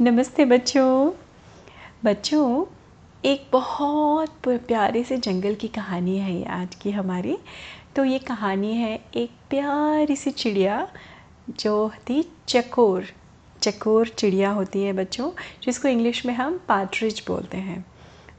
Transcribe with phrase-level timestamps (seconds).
[0.00, 1.12] नमस्ते बच्चों।
[2.04, 2.64] बच्चों,
[3.24, 7.38] एक बहुत प्यारे से जंगल की कहानी है आज की हमारी।
[7.96, 10.88] तो ये कहानी है एक प्यारी सी चिड़िया
[11.50, 13.04] जो थी चकोर।
[13.62, 15.30] चकोर चिड़िया होती है बच्चों,
[15.62, 17.84] जिसको इंग्लिश में हम पार्ट्रिज बोलते हैं।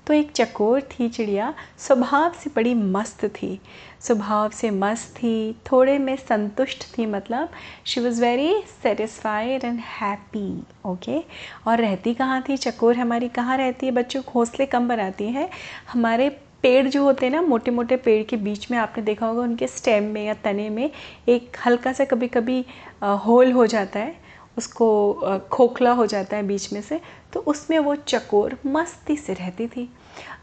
[0.07, 3.59] तो एक चकोर थी चिड़िया, स्वभाव से बड़ी मस्त थी।
[4.01, 7.49] स्वभाव से मस्त थी, थोड़े में संतुष्ट थी मतलब
[7.85, 11.19] she was very satisfied and happy okay
[11.67, 12.57] और रहती कहाँ थी?
[12.57, 13.91] चकोर हमारी कहाँ रहती है?
[13.91, 15.49] बच्चों, घोंसले कम बनाती है।
[15.93, 16.29] हमारे
[16.63, 19.67] पेड़ जो होते हैं ना मोटे मोटे पेड़ के बीच में, आपने देखा होगा उनके
[19.67, 20.89] स्टेम में या तने में
[21.29, 22.63] एक हल्का सा कभी कभी
[23.25, 24.15] होल हो जाता है।
[24.57, 26.99] उसको खोखला हो जाता है बीच में से
[27.33, 29.89] तो उसमें वो चकोर मस्ती से रहती थी।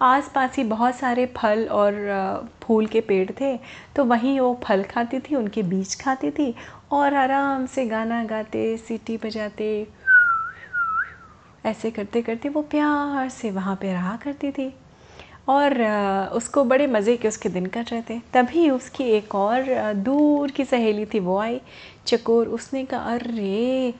[0.02, 3.56] आसपास ही बहुत सारे फल और फूल के पेड़ थे
[3.96, 6.54] तो वहीं वो फल खाती थी, उनके बीज खाती थी
[6.92, 9.86] और आराम से गाना गाते, सीटी बजाते,
[11.66, 14.72] ऐसे करते करते वो प्यार से वहाँ पे रहा करती थी।
[15.48, 15.82] और
[16.32, 20.64] उसको बड़े मज़े के उसके दिन कट रहे थे। तभी उसकी एक और दूर की
[20.64, 21.60] सहेली थी, वो आई।
[22.06, 23.94] चकोर, उसने कहा, अरे,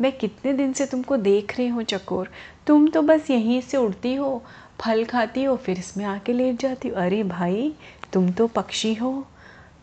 [0.00, 2.30] मैं कितने दिन से तुमको देख रही हूँ चकोर।
[2.66, 4.42] तुम तो बस यहीं से उड़ती हो,
[4.80, 7.74] फल खाती हो, फिर इसमें आके लेट जाती हो। अरे भाई,
[8.12, 9.26] तुम तो पक्षी हो।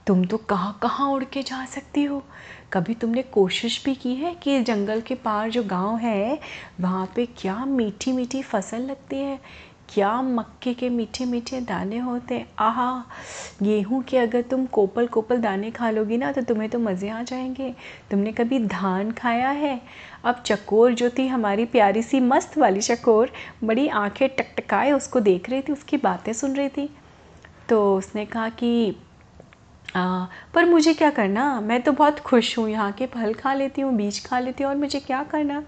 [0.08, 2.23] तुम तो कहाँ कहाँ उड़ के जा सकती हो?
[2.73, 6.39] कभी तुमने कोशिश भी की है कि जंगल के पार जो गाँव है,
[6.82, 9.39] वहाँ पे क्या मीठी मीठी फ़सल लगती है?
[9.94, 12.47] क्या मक्के के मीठे मीठे दाने होते हैं?
[12.59, 13.03] आहा
[13.64, 17.22] गेहूँ के अगर तुम कोपल कोपल दाने खा लोगी ना तो तुम्हें तो मज़े आ
[17.23, 17.73] जाएँगे।
[18.11, 19.80] तुमने कभी धान खाया है?
[20.25, 23.31] अब चकोर जो थी हमारी प्यारी सी मस्त वाली चकोर
[23.64, 26.89] बड़ी आँखें टकटकाए उसको देख रही थी उसकी बातें सुन रही थी।
[27.70, 28.95] तो उसने कहा कि
[29.95, 31.59] आ, पर मुझे क्या करना?
[31.61, 34.72] मैं तो बहुत खुश हूँ यहाँ के फल खा लेती हूँ बीज खा लेती हूँ
[34.72, 35.64] और मुझे क्या करना?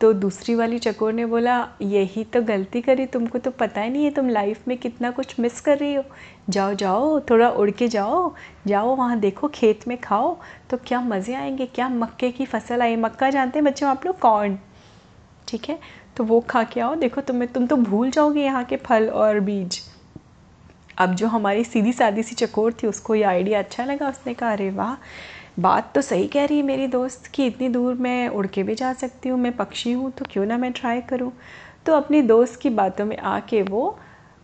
[0.00, 4.04] तो दूसरी वाली चकोर ने बोला, यही तो गलती करी, तुमको तो पता ही नहीं
[4.04, 6.02] है तुम लाइफ में कितना कुछ मिस कर रही हो।
[6.50, 8.34] जाओ जाओ, थोड़ा उड़ के जाओ
[8.66, 10.36] जाओ वहाँ देखो, खेत में खाओ
[10.70, 14.18] तो क्या मज़े आएँगे, क्या मक्के की फ़सल आई, मक्का जानते हैं बच्चों आप लोग?
[14.18, 14.58] कौन
[15.48, 15.78] ठीक है?
[16.16, 19.40] तो वो खा के आओ, देखो तुम्हें, तुम तो भूल जाओगे यहाँ के फल और
[19.40, 19.80] बीज।
[20.98, 24.52] अब जो हमारी सीधी सादी सी चकोर थी, उसको ये आइडिया अच्छा लगा। उसने कहा,
[24.52, 24.96] अरे वाह,
[25.60, 28.74] बात तो सही कह रही है मेरी दोस्त कि इतनी दूर मैं उड़ के भी
[28.74, 31.32] जा सकती हूँ, मैं पक्षी हूँ तो क्यों ना मैं ट्राई करूँ?
[31.86, 33.98] तो अपनी दोस्त की बातों में आके वो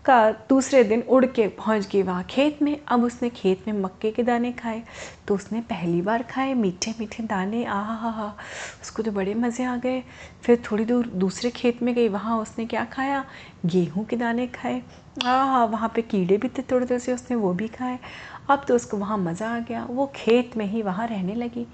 [0.04, 4.10] का दूसरे दिन उड़ के पहुँच गई वहाँ खेत में। अब उसने खेत में मक्के
[4.10, 4.82] के दाने खाए
[5.28, 8.34] तो उसने पहली बार खाए मीठे मीठे दाने। आ हा हा
[8.82, 10.02] उसको तो बड़े मज़े आ गए।
[10.44, 13.24] फिर थोड़ी दूर दूसरे खेत में गई, वहाँ उसने क्या खाया?
[13.66, 14.82] गेहूँ के दाने खाए।
[15.26, 17.98] आ हा वहाँ पे कीड़े भी थे थोड़े देर से, उसने वो भी खाए।
[18.50, 21.66] अब तो उसको वहाँ मज़ा आ गया। वो खेत में ही वहाँ रहने लगी।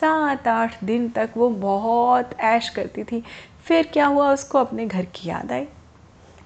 [0.00, 3.22] सात आठ दिन तक वो बहुत ऐश करती थी।
[3.64, 5.66] फिर क्या हुआ, उसको अपने घर की याद आई।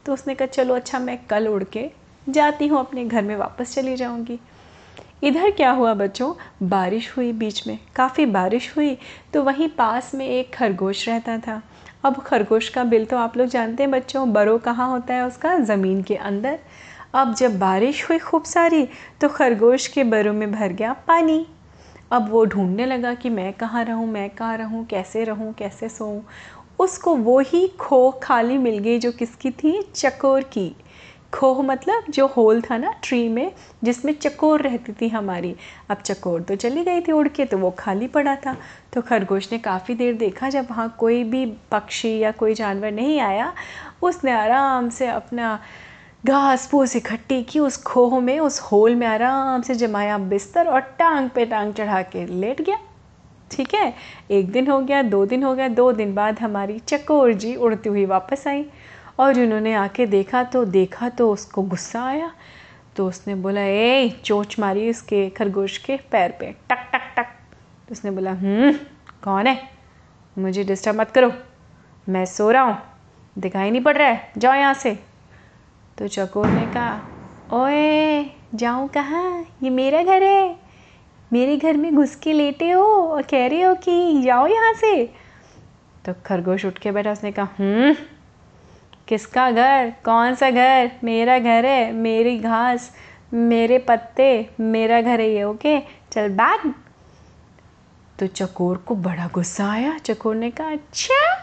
[0.07, 1.91] तो उसने कहा, चलो अच्छा मैं कल उड़ के
[2.27, 4.39] जाती हूँ, अपने घर में वापस चली जाऊँगी।
[5.23, 6.33] इधर क्या हुआ बच्चों?
[6.63, 8.97] बारिश हुई बीच में, काफ़ी बारिश हुई
[9.35, 11.63] तो वहीं पास में एक खरगोश रहता था।
[12.05, 15.59] अब खरगोश का बिल तो आप लोग जानते हैं बच्चों बरो कहाँ होता है उसका?
[15.59, 16.59] ज़मीन के अंदर।
[17.15, 18.89] अब जब बारिश हुई खूब सारी
[19.21, 21.47] तो खरगोश के बरों में भर गया पानी।
[22.13, 26.23] अब वो ढूँढने लगा कि मैं कहाँ रहूँ, मैं कहाँ रहूँ, कैसे रहूँ, कैसे सोऊँ?
[26.79, 29.83] उसको वो ही खो खाली मिल गई जो किसकी थी?
[29.95, 30.77] चकोर की।
[31.33, 33.53] खोह मतलब जो होल था ना, ट्री में,
[33.85, 35.57] जिसमें चकोर रहती थी हमारी।
[35.91, 38.57] अब चकोर तो चली गई थी उड़ के तो वो खाली पड़ा था।
[38.93, 43.21] तो खरगोश ने काफ़ी देर देखा, जब वहाँ कोई भी पक्षी या कोई जानवर नहीं
[43.21, 43.53] आया,
[44.03, 45.59] उसने आराम से अपना
[46.27, 50.81] घास फूस इकट्ठी की, उस खोह में, उस होल में आराम से जमाया बिस्तर और
[50.81, 52.79] टांग पे टांग चढ़ा के लेट गया।
[53.51, 53.95] ठीक है?
[54.31, 57.89] एक दिन हो गया, दो दिन हो गया, दो दिन बाद हमारी चकोर जी उड़ती
[57.89, 58.65] हुई वापस आई
[59.19, 62.31] और उन्होंने आके देखा तो देखा तो उसको गुस्सा आया
[62.97, 67.27] तो उसने बोला ए चोच मारी उसके खरगोश के पैर पे। टक टक टक।
[67.89, 68.73] तो उसने बोला हम्म
[69.25, 69.61] कौन है?
[70.37, 71.33] मुझे डिस्टर्ब मत करो।
[72.09, 72.79] मैं सो रहा हूँ।
[73.37, 74.99] दिखाई नहीं पड़ रहा है। जाओ यहाँ से।
[75.99, 77.01] तो चकोर ने कहा,
[77.53, 79.45] ओए, जाऊँ कहाँ?
[79.63, 80.68] ये मेरा घर है।
[81.33, 85.05] मेरे घर में घुस के लेटे हो और कह रहे हो कि जाओ यहाँ से।
[86.07, 87.95] तो खरगोश उठ के बैठा, उसने कहा हम्म
[89.09, 89.93] किसका घर?
[90.05, 90.91] कौन सा घर?
[91.05, 92.91] मेरा घर है, मेरी घास,
[93.33, 95.79] मेरे पत्ते, मेरा घर है ये ओके
[96.13, 96.73] चल बैग
[98.19, 101.38] तो चकोर को बड़ा गुस्सा आया। चकोर ने कहा अच्छा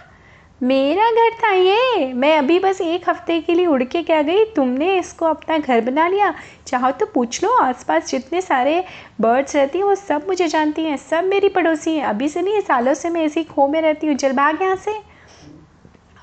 [0.61, 4.43] मेरा घर था ये। मैं अभी बस एक हफ़्ते के लिए उड़ के क्या गई?
[4.45, 6.33] तुमने इसको अपना घर बना लिया।
[6.67, 8.83] चाहो तो पूछ लो, आसपास जितने सारे
[9.21, 12.61] बर्ड्स रहती हैं, वो सब मुझे जानती हैं, सब मेरी पड़ोसी हैं। अभी से नहीं,
[12.61, 14.95] सालों से मैं ऐसी खो में रहती हूँ। चल भाग यहाँ से।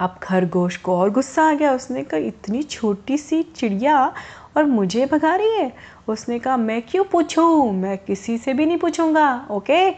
[0.00, 4.12] अब खरगोश को और गुस्सा आ गया। उसने कहा, इतनी छोटी सी चिड़िया
[4.56, 5.72] और मुझे भगा रही है।
[6.08, 7.72] उसने कहा, मैं क्यों पूछूँ?
[7.72, 9.88] मैं किसी से भी नहीं पूछूँगा, ओके?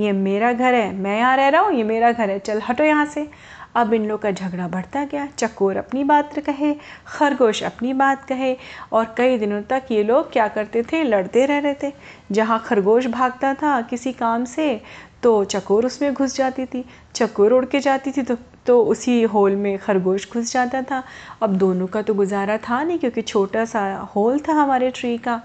[0.00, 2.84] ये मेरा घर है। मैं यहाँ रह रहा हूँ, ये मेरा घर है। चल हटो
[2.84, 3.28] यहाँ से।
[3.74, 6.74] अब इन लोग का झगड़ा बढ़ता गया। चकोर अपनी बात कहे,
[7.08, 8.56] खरगोश अपनी बात कहे
[8.92, 11.02] और कई दिनों तक ये लोग क्या करते थे?
[11.02, 11.92] लड़ते रह रहे थे।
[12.32, 14.80] जहाँ खरगोश भागता था किसी काम से
[15.22, 16.84] तो चकोर उसमें घुस जाती थी।
[17.14, 18.36] चकोर उड़ के जाती थी तो
[18.66, 21.02] तो उसी होल में खरगोश घुस जाता था।
[21.42, 23.80] अब दोनों का तो गुजारा था नहीं क्योंकि छोटा सा
[24.14, 25.40] होल था हमारे ट्री का।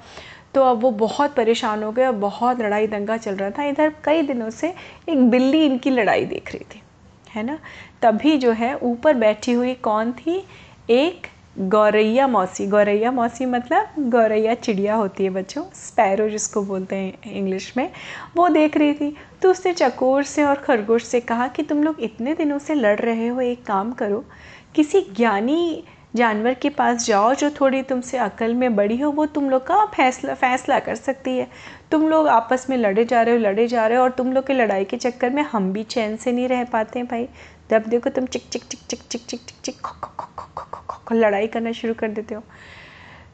[0.54, 3.94] तो अब वो बहुत परेशान हो गए और बहुत लड़ाई दंगा चल रहा था। इधर
[4.04, 4.74] कई दिनों से
[5.10, 6.82] एक बिल्ली इनकी लड़ाई देख रही थी।
[7.30, 7.58] है ना?
[8.02, 10.44] तभी जो है ऊपर बैठी हुई कौन थी?
[10.90, 11.28] एक
[11.60, 17.74] गौरैया मौसी। गौरैया मौसी मतलब गौरैया चिड़िया होती है बच्चों। स्पैरो जिसको बोलते हैं इंग्लिश
[17.78, 17.92] में।
[18.38, 21.96] वो देख रही थी। तो उसने चकोर से और खरगोश से कहा कि तुम लोग
[22.00, 24.26] इतने दिनों से लड़ रहे हो, एक काम करो।
[24.76, 25.84] किसी ज्ञानी
[26.14, 29.86] जानवर के पास जाओ जो थोड़ी तुमसे अकल में बड़ी हो, वो तुम लोग का
[29.86, 31.48] फैसला फैसला कर सकती है।
[31.92, 34.48] तुम लोग आपस में लड़े जा रहे हो, लड़े जा रहे हो और तुम लोग
[34.48, 37.28] के लड़ाई के चक्कर में हम भी चैन से नहीं रह पाते हैं भाई।
[37.72, 42.08] जब देखो तुम चिक चिक चिक चिक चिक चिक चिक चिक लड़ाई करना शुरू कर
[42.08, 42.44] देते हो।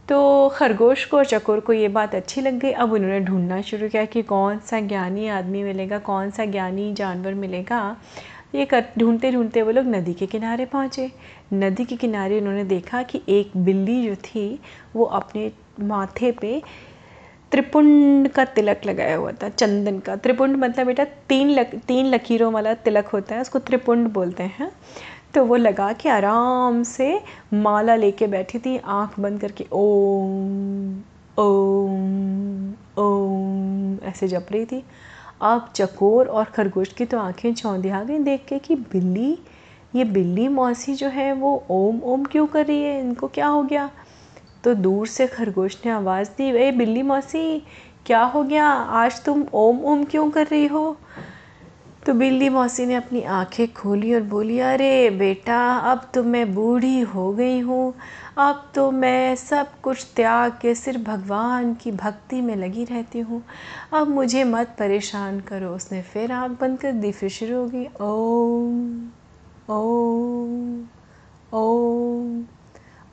[0.10, 3.88] तो खरगोश को और चकोर को ये बात अच्छी लग गई। अब उन्होंने ढूंढना शुरू
[3.89, 7.98] किया कि कौन सा ज्ञानी आदमी मिलेगा, कौन सा ज्ञानी जानवर मिलेगा।
[8.56, 11.12] ये कर ढूंढते ढूंढते वो लोग नदी के किनारे पहुँचे।
[11.53, 14.59] नदी के किनारे उन्होंने देखा कि एक बिल्ली जो थी,
[14.95, 16.62] वो अपने माथे पे
[17.51, 22.51] त्रिपुंड का तिलक लगाया हुआ था, चंदन का। त्रिपुंड मतलब बेटा तीन लक, तीन लकीरों
[22.53, 24.71] वाला तिलक होता है, उसको त्रिपुंड बोलते हैं।
[25.33, 27.21] तो वो लगा के आराम से
[27.53, 31.01] माला लेके बैठी थी, आँख बंद करके, ओम
[31.39, 34.83] ओम ओम, ऐसे जप रही थी।
[35.41, 39.38] अब चकोर और खरगोश की तो आँखें चौंधी आ गई, देख के कि बिल्ली
[39.95, 43.00] ये बिल्ली मौसी जो है वो ओम ओम क्यों कर रही है?
[43.00, 43.92] इनको क्या हो गया?
[44.63, 47.63] तो दूर से खरगोश ने आवाज़ दी, ए, बिल्ली मौसी,
[48.06, 48.65] क्या हो गया?
[48.69, 50.97] आज तुम ओम ओम क्यों कर रही हो?
[52.06, 57.00] तो बिल्ली मौसी ने अपनी आँखें खोली और बोली, अरे बेटा, अब तो मैं बूढ़ी
[57.00, 57.94] हो गई हूँ।
[58.38, 63.44] अब तो मैं सब कुछ त्याग के सिर्फ़ भगवान की भक्ति में लगी रहती हूँ।
[63.94, 69.09] अब मुझे मत परेशान करो। उसने फिर आँख बंद कर दी, फिर शुरू होगी ओम।
[69.69, 70.83] ओम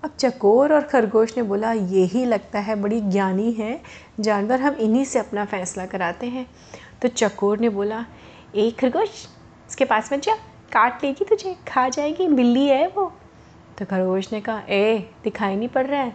[0.03, 3.81] अब चकोर और खरगोश ने बोला, यही लगता है बड़ी ज्ञानी है।
[4.21, 6.47] जानवर हम इन्हीं से अपना फ़ैसला कराते हैं।
[7.03, 8.05] तो चकोर ने बोला
[8.55, 9.27] एक खरगोश,
[9.69, 10.35] इसके पास मत जा।
[10.73, 13.13] काट लेगी तुझे, खा जाएगी। बिल्ली है वो।
[13.79, 16.15] तो खरगोश ने कहा, ए, दिखाई नहीं पड़ रहा है।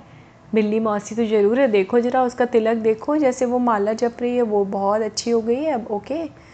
[0.53, 4.35] बिल्ली मौसी तो ज़रूर है। देखो ज़रा उसका तिलक देखो। जैसे वो माला जप रही
[4.35, 6.46] है, वो बहुत अच्छी हो गई है। अब ओके।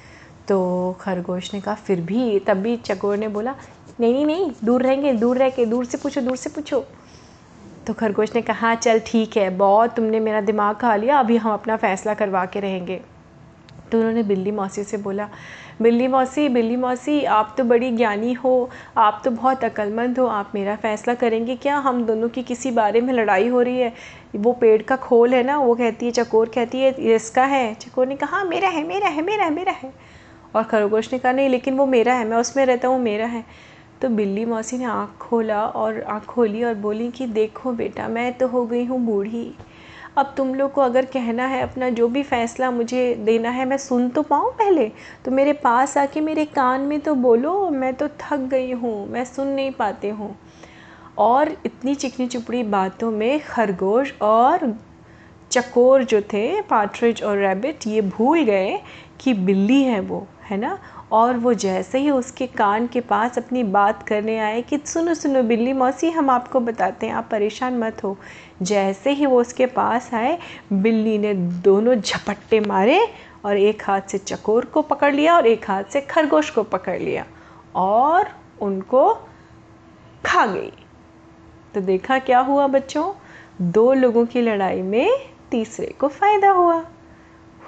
[0.47, 2.39] तो खरगोश ने कहा, फिर भी?
[2.39, 3.55] तब भी चकोर ने बोला,
[3.99, 6.85] नहीं नहीं नहीं, दूर रहेंगे, दूर रह के, दूर से पूछो, दूर से पूछो।
[7.87, 11.37] तो खरगोश ने कहा हाँ चल, ठीक है, बहुत तुमने मेरा दिमाग खा लिया, अभी
[11.37, 13.01] हम अपना फ़ैसला करवा के रहेंगे।
[13.91, 15.29] तो उन्होंने बिल्ली मौसी से बोला,
[15.81, 20.51] बिल्ली मौसी बिल्ली मौसी, आप तो बड़ी ज्ञानी हो, आप तो बहुत अक्लमंद हो, आप
[20.55, 21.77] मेरा फ़ैसला करेंगे क्या?
[21.77, 23.93] हम दोनों की किसी बारे में लड़ाई हो रही है,
[24.35, 27.73] वो पेड़ का खोल है ना, वो कहती है, चकोर कहती है इसका है?
[27.73, 30.12] चकोर ने कहा हाँ मेरा है मेरा है मेरा है मेरा है।
[30.55, 33.45] और खरगोश ने कहा, नहीं, लेकिन वो मेरा है, मैं उसमें रहता हूँ मेरा है।
[34.01, 38.33] तो बिल्ली मौसी ने आँख खोला और आँख खोली और बोली कि, देखो बेटा, मैं
[38.33, 39.55] तो हो गई हूँ बूढ़ी।
[40.17, 43.77] अब तुम लोग को अगर कहना है, अपना जो भी फ़ैसला मुझे देना है, मैं
[43.77, 44.91] सुन तो पाऊँ पहले?
[45.25, 49.25] तो मेरे पास आके मेरे कान में तो बोलो, मैं तो थक गई हूँ, मैं
[49.25, 50.35] सुन नहीं पाती हूँ।
[51.17, 54.77] और इतनी चिकनी चुपड़ी बातों में खरगोश और
[55.51, 58.79] चकोर जो थे पाट्रिज और रैबिट, ये भूल गए
[59.19, 60.79] कि बिल्ली है वो। है ना?
[61.11, 65.43] और वो जैसे ही उसके कान के पास अपनी बात करने आए कि, सुनो सुनो,
[65.43, 68.17] बिल्ली मौसी, हम आपको बताते हैं, आप परेशान मत हो।
[68.61, 70.39] जैसे ही वो उसके पास आए,
[70.73, 73.07] बिल्ली ने दोनों झपट्टे मारे
[73.45, 76.99] और एक हाथ से चकोर को पकड़ लिया और एक हाथ से खरगोश को पकड़
[76.99, 77.25] लिया
[77.75, 78.27] और
[78.61, 79.13] उनको
[80.25, 80.73] खा गई।
[81.73, 83.13] तो देखा क्या हुआ बच्चों?
[83.61, 85.09] दो लोगों की लड़ाई में
[85.51, 86.85] तीसरे को फ़ायदा हुआ।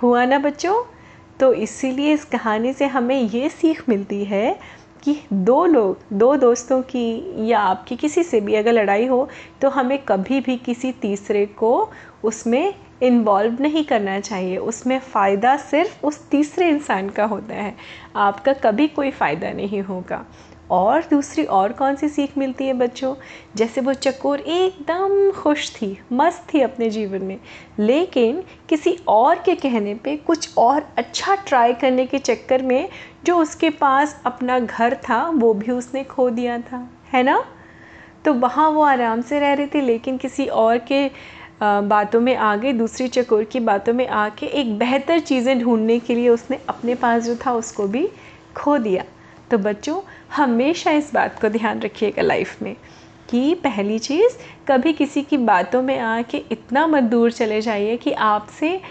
[0.01, 0.94] हुआ ना बच्चों?
[1.39, 4.59] तो इसीलिए इस कहानी से हमें ये सीख मिलती है
[5.03, 9.27] कि दो लोग, दो दोस्तों की या आपकी किसी से भी अगर लड़ाई हो
[9.61, 11.91] तो हमें कभी भी किसी तीसरे को
[12.23, 12.73] उसमें
[13.03, 17.75] इन्वॉल्व नहीं करना चाहिए। उसमें फ़ायदा सिर्फ़ उस तीसरे इंसान का होता है।
[18.15, 20.25] आपका कभी कोई फ़ायदा नहीं होगा।
[20.71, 23.13] और दूसरी और कौन सी सीख मिलती है बच्चों?
[23.55, 27.39] जैसे वो चकोर एकदम खुश थी, मस्त थी अपने जीवन में।
[27.79, 32.89] लेकिन किसी और के कहने पे कुछ और अच्छा ट्राई करने के चक्कर में
[33.25, 37.43] जो उसके पास अपना घर था, वो भी उसने खो दिया था, है ना?
[38.25, 41.09] तो वहाँ वो आराम से रह रही थी, लेकिन किसी और के
[41.61, 46.29] बातों में आ दूसरी चकोर की बातों में आके एक बेहतर चीज़ें ढूँढने के लिए
[46.29, 48.07] उसने अपने पास जो था, उसको भी
[48.55, 49.03] खो दिया।
[49.51, 50.01] तो बच्चों,
[50.35, 52.75] हमेशा इस बात को ध्यान रखिएगा लाइफ में
[53.29, 54.37] कि पहली चीज़,
[54.67, 58.81] कभी किसी की बातों में आके इतना मत दूर चले जाइए कि आपसे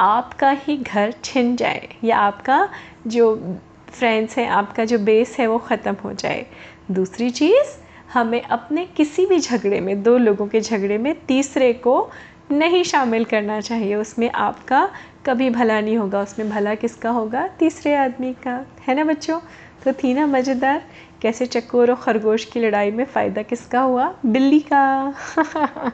[0.00, 2.68] आपका ही घर छिन जाए या आपका
[3.06, 3.56] जो
[3.88, 6.46] फ्रेंड्स हैं, आपका जो बेस है वो ख़त्म हो जाए।
[6.90, 7.78] दूसरी चीज़,
[8.12, 12.10] हमें अपने किसी भी झगड़े में, दो लोगों के झगड़े में तीसरे को
[12.50, 14.90] नहीं शामिल करना चाहिए। उसमें आपका
[15.26, 17.46] कभी भला नहीं होगा, उसमें भला किसका होगा?
[17.46, 19.40] तीसरे आदमी का। है ना बच्चों?
[19.84, 20.82] तो थी ना मज़ेदार।
[21.22, 24.14] कैसे चक्कोर और खरगोश की लड़ाई में फ़ायदा किसका हुआ?
[24.26, 25.14] बिल्ली का।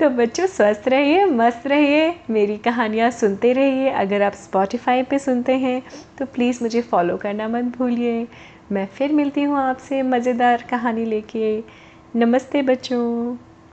[0.00, 5.56] तो बच्चों, स्वस्थ रहिए, मस्त रहिए, मेरी कहानियाँ सुनते रहिए। अगर आप स्पॉटिफाई पे सुनते
[5.58, 5.82] हैं
[6.18, 8.26] तो प्लीज़ मुझे फॉलो करना मत भूलिए।
[8.72, 11.58] मैं फिर मिलती हूँ आपसे मज़ेदार कहानी लेके।
[12.16, 13.49] नमस्ते बच्चों।